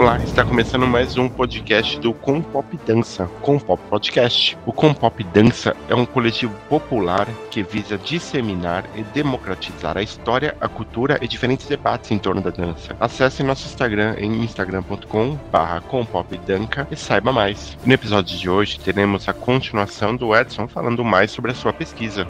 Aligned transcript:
Olá, 0.00 0.16
está 0.16 0.42
começando 0.42 0.86
mais 0.86 1.18
um 1.18 1.28
podcast 1.28 2.00
do 2.00 2.14
Com 2.14 2.40
Pop 2.40 2.74
Dança, 2.86 3.26
Com 3.42 3.58
Pop 3.58 3.82
Podcast. 3.90 4.56
O 4.64 4.72
Com 4.72 4.94
Pop 4.94 5.22
Dança 5.24 5.76
é 5.90 5.94
um 5.94 6.06
coletivo 6.06 6.54
popular 6.70 7.28
que 7.50 7.62
visa 7.62 7.98
disseminar 7.98 8.86
e 8.96 9.02
democratizar 9.02 9.98
a 9.98 10.02
história, 10.02 10.56
a 10.58 10.68
cultura 10.68 11.18
e 11.20 11.28
diferentes 11.28 11.66
debates 11.66 12.10
em 12.10 12.18
torno 12.18 12.40
da 12.40 12.48
dança. 12.48 12.96
Acesse 12.98 13.42
nosso 13.42 13.66
Instagram 13.66 14.14
em 14.16 14.42
instagram.com/compopdanca 14.42 16.88
e 16.90 16.96
saiba 16.96 17.30
mais. 17.30 17.76
No 17.84 17.92
episódio 17.92 18.38
de 18.38 18.48
hoje 18.48 18.80
teremos 18.80 19.28
a 19.28 19.34
continuação 19.34 20.16
do 20.16 20.34
Edson 20.34 20.66
falando 20.66 21.04
mais 21.04 21.30
sobre 21.30 21.50
a 21.50 21.54
sua 21.54 21.74
pesquisa. 21.74 22.26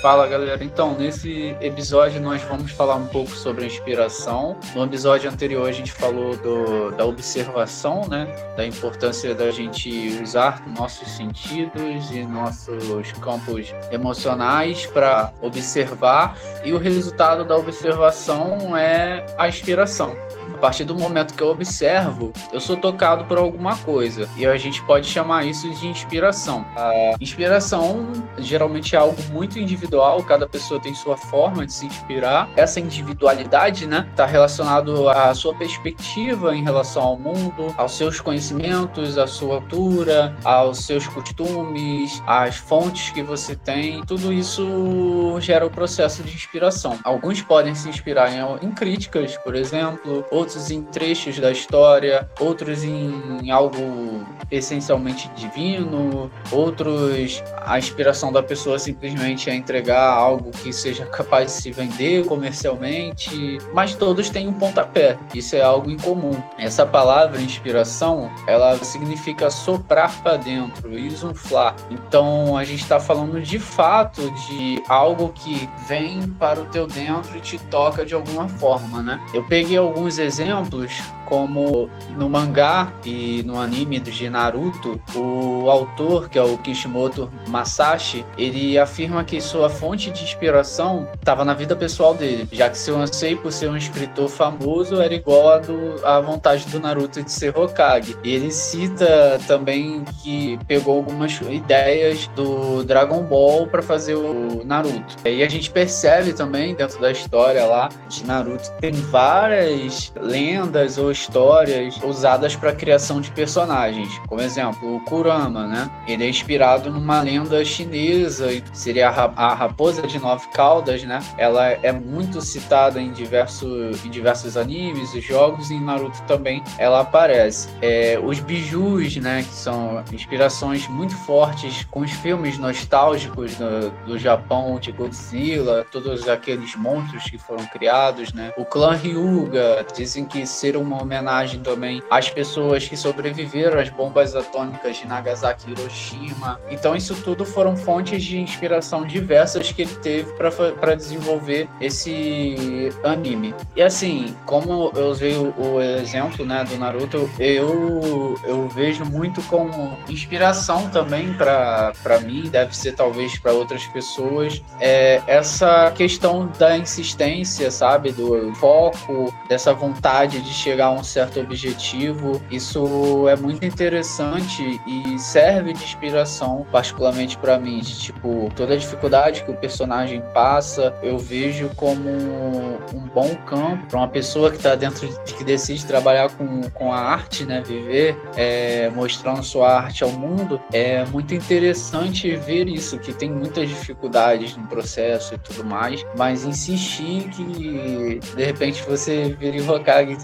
Fala 0.00 0.26
galera, 0.26 0.62
então 0.62 0.96
nesse 0.96 1.56
episódio 1.60 2.20
nós 2.20 2.42
vamos 2.42 2.70
falar 2.72 2.96
um 2.96 3.06
pouco 3.06 3.30
sobre 3.30 3.64
a 3.64 3.66
inspiração. 3.66 4.56
No 4.74 4.84
episódio 4.84 5.30
anterior 5.30 5.68
a 5.68 5.72
gente 5.72 5.90
falou 5.90 6.36
do, 6.36 6.90
da 6.92 7.04
observação, 7.04 8.06
né? 8.06 8.26
Da 8.56 8.66
importância 8.66 9.34
da 9.34 9.50
gente 9.50 10.20
usar 10.22 10.66
nossos 10.68 11.08
sentidos 11.10 12.10
e 12.10 12.24
nossos 12.24 13.12
campos 13.20 13.72
emocionais 13.90 14.86
para 14.86 15.32
observar, 15.40 16.36
e 16.64 16.72
o 16.72 16.78
resultado 16.78 17.44
da 17.44 17.56
observação 17.56 18.76
é 18.76 19.24
a 19.38 19.48
inspiração. 19.48 20.16
A 20.56 20.58
partir 20.58 20.84
do 20.84 20.94
momento 20.94 21.34
que 21.34 21.42
eu 21.42 21.48
observo, 21.48 22.32
eu 22.50 22.58
sou 22.60 22.78
tocado 22.78 23.26
por 23.26 23.36
alguma 23.36 23.76
coisa. 23.76 24.26
E 24.38 24.46
a 24.46 24.56
gente 24.56 24.82
pode 24.84 25.06
chamar 25.06 25.44
isso 25.44 25.68
de 25.74 25.86
inspiração. 25.86 26.64
A 26.74 27.14
inspiração 27.20 28.10
geralmente 28.38 28.96
é 28.96 28.98
algo 28.98 29.22
muito 29.30 29.58
individual, 29.58 30.22
cada 30.22 30.48
pessoa 30.48 30.80
tem 30.80 30.94
sua 30.94 31.14
forma 31.14 31.66
de 31.66 31.74
se 31.74 31.84
inspirar. 31.84 32.48
Essa 32.56 32.80
individualidade, 32.80 33.86
né, 33.86 34.06
está 34.10 34.24
relacionado 34.24 35.10
à 35.10 35.34
sua 35.34 35.54
perspectiva 35.54 36.56
em 36.56 36.64
relação 36.64 37.02
ao 37.02 37.18
mundo, 37.18 37.74
aos 37.76 37.92
seus 37.92 38.18
conhecimentos, 38.18 39.18
à 39.18 39.26
sua 39.26 39.56
altura, 39.56 40.34
aos 40.42 40.86
seus 40.86 41.06
costumes, 41.06 42.22
às 42.26 42.56
fontes 42.56 43.10
que 43.10 43.22
você 43.22 43.54
tem. 43.54 44.02
Tudo 44.06 44.32
isso 44.32 45.36
gera 45.38 45.66
o 45.66 45.70
processo 45.70 46.22
de 46.22 46.32
inspiração. 46.34 46.98
Alguns 47.04 47.42
podem 47.42 47.74
se 47.74 47.90
inspirar 47.90 48.32
em, 48.32 48.66
em 48.66 48.70
críticas, 48.70 49.36
por 49.36 49.54
exemplo, 49.54 50.24
outros 50.46 50.70
em 50.70 50.82
trechos 50.82 51.38
da 51.40 51.50
história, 51.50 52.28
outros 52.38 52.84
em 52.84 53.50
algo 53.50 54.24
essencialmente 54.50 55.28
divino, 55.34 56.30
outros 56.52 57.42
a 57.64 57.78
inspiração 57.78 58.32
da 58.32 58.42
pessoa 58.42 58.78
simplesmente 58.78 59.50
é 59.50 59.54
entregar 59.54 60.08
algo 60.08 60.52
que 60.52 60.72
seja 60.72 61.04
capaz 61.06 61.46
de 61.46 61.62
se 61.62 61.72
vender 61.72 62.24
comercialmente, 62.26 63.58
mas 63.74 63.96
todos 63.96 64.30
têm 64.30 64.46
um 64.46 64.52
pontapé. 64.52 65.18
Isso 65.34 65.56
é 65.56 65.62
algo 65.62 65.90
em 65.90 65.96
comum. 65.96 66.40
Essa 66.56 66.86
palavra 66.86 67.40
inspiração, 67.40 68.30
ela 68.46 68.76
significa 68.78 69.50
soprar 69.50 70.22
para 70.22 70.36
dentro, 70.36 70.96
insuflar. 70.96 71.74
Então 71.90 72.56
a 72.56 72.62
gente 72.62 72.82
está 72.82 73.00
falando 73.00 73.40
de 73.42 73.58
fato 73.58 74.30
de 74.46 74.80
algo 74.88 75.30
que 75.30 75.68
vem 75.88 76.22
para 76.38 76.60
o 76.60 76.66
teu 76.66 76.86
dentro 76.86 77.36
e 77.36 77.40
te 77.40 77.58
toca 77.58 78.06
de 78.06 78.14
alguma 78.14 78.48
forma, 78.48 79.02
né? 79.02 79.20
Eu 79.34 79.42
peguei 79.42 79.76
alguns 79.76 80.18
exemplos, 80.18 80.35
exemplos 80.38 81.02
como 81.26 81.90
no 82.16 82.28
mangá 82.28 82.92
e 83.04 83.42
no 83.44 83.60
anime 83.60 84.00
de 84.00 84.30
Naruto, 84.30 85.00
o 85.14 85.68
autor, 85.70 86.28
que 86.28 86.38
é 86.38 86.42
o 86.42 86.56
Kishimoto 86.58 87.30
Masashi, 87.48 88.24
ele 88.38 88.78
afirma 88.78 89.24
que 89.24 89.40
sua 89.40 89.68
fonte 89.68 90.10
de 90.10 90.22
inspiração 90.22 91.08
estava 91.14 91.44
na 91.44 91.54
vida 91.54 91.76
pessoal 91.76 92.14
dele, 92.14 92.48
já 92.50 92.70
que 92.70 92.78
seu 92.78 92.96
anseio 92.96 93.38
por 93.38 93.52
ser 93.52 93.68
um 93.68 93.76
escritor 93.76 94.28
famoso 94.28 95.00
era 95.00 95.14
igual 95.14 95.50
a 95.50 95.58
do, 95.58 96.04
à 96.04 96.20
vontade 96.20 96.66
do 96.66 96.80
Naruto 96.80 97.22
de 97.22 97.30
ser 97.30 97.56
Hokage. 97.56 98.16
E 98.22 98.34
ele 98.34 98.50
cita 98.50 99.38
também 99.46 100.04
que 100.22 100.58
pegou 100.66 100.96
algumas 100.96 101.38
ideias 101.40 102.26
do 102.28 102.84
Dragon 102.84 103.22
Ball 103.22 103.66
para 103.66 103.82
fazer 103.82 104.14
o 104.14 104.62
Naruto. 104.64 105.16
E 105.24 105.42
a 105.42 105.48
gente 105.48 105.70
percebe 105.70 106.32
também 106.32 106.74
dentro 106.74 107.00
da 107.00 107.10
história 107.10 107.64
lá 107.66 107.88
de 108.08 108.24
Naruto 108.24 108.70
tem 108.80 108.92
várias 108.92 110.12
lendas 110.20 110.98
ou 110.98 111.10
histórias 111.16 111.98
usadas 112.02 112.54
para 112.54 112.70
a 112.70 112.74
criação 112.74 113.20
de 113.20 113.30
personagens. 113.30 114.20
Como 114.28 114.40
exemplo, 114.40 114.96
o 114.96 115.00
Kurama, 115.00 115.66
né? 115.66 115.90
Ele 116.06 116.24
é 116.24 116.28
inspirado 116.28 116.90
numa 116.90 117.20
lenda 117.20 117.64
chinesa, 117.64 118.48
seria 118.72 119.08
a 119.08 119.54
raposa 119.54 120.02
de 120.02 120.18
nove 120.18 120.46
caudas, 120.48 121.02
né? 121.04 121.20
Ela 121.38 121.68
é 121.68 121.92
muito 121.92 122.40
citada 122.40 123.00
em 123.00 123.12
diversos, 123.12 124.04
em 124.04 124.10
diversos 124.10 124.56
animes 124.56 125.14
e 125.14 125.20
jogos, 125.20 125.70
e 125.70 125.74
em 125.74 125.80
Naruto 125.80 126.22
também 126.22 126.62
ela 126.78 127.00
aparece. 127.00 127.68
É, 127.80 128.18
os 128.22 128.38
bijus, 128.40 129.16
né? 129.16 129.42
Que 129.42 129.54
são 129.54 130.04
inspirações 130.12 130.86
muito 130.88 131.16
fortes 131.16 131.86
com 131.90 132.00
os 132.00 132.10
filmes 132.10 132.58
nostálgicos 132.58 133.54
do, 133.56 133.90
do 134.06 134.18
Japão, 134.18 134.78
de 134.78 134.92
Godzilla, 134.92 135.86
todos 135.90 136.28
aqueles 136.28 136.76
monstros 136.76 137.24
que 137.24 137.38
foram 137.38 137.64
criados, 137.66 138.32
né? 138.32 138.52
O 138.56 138.64
clã 138.64 138.94
Ryuga, 138.94 139.86
dizem 139.94 140.24
que 140.24 140.46
ser 140.46 140.76
uma 140.76 141.04
homenagem 141.06 141.60
também 141.60 142.02
às 142.10 142.28
pessoas 142.28 142.86
que 142.86 142.96
sobreviveram 142.96 143.80
às 143.80 143.88
bombas 143.88 144.34
atômicas 144.34 144.96
de 144.96 145.06
Nagasaki 145.06 145.68
e 145.68 145.72
Hiroshima. 145.72 146.60
Então, 146.70 146.94
isso 146.94 147.14
tudo 147.22 147.44
foram 147.44 147.76
fontes 147.76 148.22
de 148.22 148.38
inspiração 148.38 149.06
diversas 149.06 149.72
que 149.72 149.82
ele 149.82 149.94
teve 149.96 150.32
para 150.34 150.94
desenvolver 150.94 151.68
esse 151.80 152.90
anime. 153.04 153.54
E 153.74 153.82
assim, 153.82 154.36
como 154.44 154.92
eu 154.94 155.08
usei 155.08 155.36
o, 155.36 155.54
o 155.58 155.80
exemplo 155.80 156.44
né, 156.44 156.64
do 156.64 156.76
Naruto, 156.76 157.30
eu, 157.38 158.38
eu 158.44 158.68
vejo 158.68 159.04
muito 159.04 159.40
como 159.42 159.96
inspiração 160.08 160.88
também 160.90 161.32
para 161.34 162.20
mim, 162.24 162.48
deve 162.50 162.76
ser 162.76 162.92
talvez 162.92 163.38
para 163.38 163.52
outras 163.52 163.84
pessoas, 163.86 164.62
é 164.80 165.22
essa 165.26 165.90
questão 165.92 166.50
da 166.58 166.76
insistência, 166.76 167.70
sabe? 167.70 168.12
Do 168.12 168.52
foco, 168.56 169.32
dessa 169.48 169.72
vontade 169.72 170.40
de 170.40 170.52
chegar 170.52 170.86
a 170.86 170.90
um 170.96 171.04
certo 171.04 171.40
objetivo. 171.40 172.42
Isso 172.50 173.28
é 173.28 173.36
muito 173.36 173.64
interessante 173.64 174.80
e 174.86 175.18
serve 175.18 175.72
de 175.72 175.82
inspiração, 175.82 176.66
particularmente 176.70 177.36
para 177.38 177.58
mim. 177.58 177.80
De, 177.80 177.98
tipo, 177.98 178.50
toda 178.54 178.74
a 178.74 178.76
dificuldade 178.76 179.44
que 179.44 179.50
o 179.50 179.54
personagem 179.54 180.22
passa, 180.32 180.94
eu 181.02 181.18
vejo 181.18 181.70
como 181.76 182.10
um 182.10 183.08
bom 183.14 183.34
campo 183.46 183.86
para 183.86 183.98
uma 183.98 184.08
pessoa 184.08 184.50
que 184.50 184.56
está 184.56 184.74
dentro 184.74 185.06
de 185.06 185.34
que 185.34 185.44
decide 185.44 185.84
trabalhar 185.84 186.30
com, 186.30 186.62
com 186.70 186.92
a 186.92 186.98
arte, 186.98 187.44
né? 187.44 187.62
Viver 187.66 188.16
é, 188.36 188.90
mostrando 188.90 189.42
sua 189.42 189.72
arte 189.72 190.04
ao 190.04 190.10
mundo. 190.10 190.60
É 190.72 191.04
muito 191.06 191.34
interessante 191.34 192.34
ver 192.36 192.68
isso, 192.68 192.98
que 192.98 193.12
tem 193.12 193.30
muitas 193.30 193.68
dificuldades 193.68 194.56
no 194.56 194.66
processo 194.66 195.34
e 195.34 195.38
tudo 195.38 195.64
mais, 195.64 196.04
mas 196.16 196.44
insistir 196.44 197.28
que 197.30 198.20
de 198.36 198.44
repente 198.44 198.82
você 198.82 199.36
vira 199.38 199.56
Hokage 199.70 200.16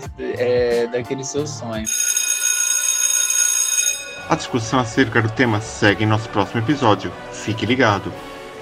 é, 0.63 0.87
daquele 0.87 1.25
seu 1.25 1.47
sonho. 1.47 1.85
A 4.29 4.37
discussão 4.37 4.79
acerca 4.79 5.21
do 5.21 5.31
tema 5.31 5.61
segue 5.61 6.05
em 6.05 6.07
nosso 6.07 6.29
próximo 6.29 6.61
episódio. 6.61 7.13
Fique 7.33 7.67
ligado. 7.67 8.13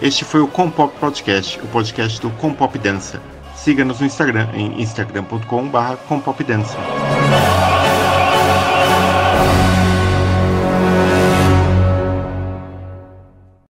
Este 0.00 0.24
foi 0.24 0.40
o 0.40 0.48
Compop 0.48 0.98
Podcast, 0.98 1.60
o 1.60 1.66
podcast 1.66 2.18
do 2.20 2.30
Compop 2.30 2.78
Dança. 2.78 3.20
Siga-nos 3.54 4.00
no 4.00 4.06
Instagram 4.06 4.48
em 4.54 4.80
instagram.com/compopdança. 4.80 6.78